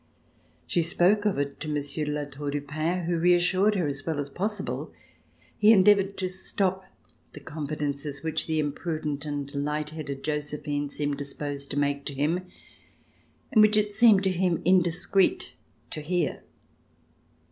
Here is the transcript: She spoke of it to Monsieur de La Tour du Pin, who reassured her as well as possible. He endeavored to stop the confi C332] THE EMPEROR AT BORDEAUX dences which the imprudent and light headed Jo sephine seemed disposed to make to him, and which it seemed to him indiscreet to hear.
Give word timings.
She 0.65 0.81
spoke 0.81 1.25
of 1.25 1.37
it 1.37 1.59
to 1.59 1.67
Monsieur 1.67 2.05
de 2.05 2.11
La 2.11 2.23
Tour 2.25 2.49
du 2.49 2.59
Pin, 2.61 3.03
who 3.03 3.19
reassured 3.19 3.75
her 3.75 3.85
as 3.85 4.03
well 4.03 4.17
as 4.19 4.31
possible. 4.31 4.91
He 5.59 5.71
endeavored 5.71 6.17
to 6.17 6.27
stop 6.27 6.85
the 7.33 7.39
confi 7.39 7.43
C332] 7.43 7.43
THE 7.43 7.43
EMPEROR 7.43 7.61
AT 7.61 7.67
BORDEAUX 7.67 8.01
dences 8.01 8.23
which 8.23 8.47
the 8.47 8.59
imprudent 8.59 9.25
and 9.25 9.53
light 9.53 9.89
headed 9.91 10.23
Jo 10.23 10.39
sephine 10.39 10.89
seemed 10.91 11.17
disposed 11.17 11.69
to 11.69 11.77
make 11.77 12.05
to 12.05 12.15
him, 12.15 12.47
and 13.51 13.61
which 13.61 13.77
it 13.77 13.93
seemed 13.93 14.23
to 14.23 14.31
him 14.31 14.63
indiscreet 14.65 15.51
to 15.91 16.01
hear. 16.01 16.41